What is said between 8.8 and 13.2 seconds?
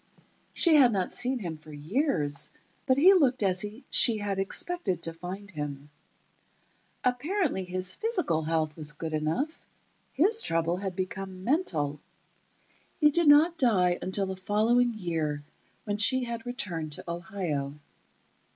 good enough; his trouble had become mental. He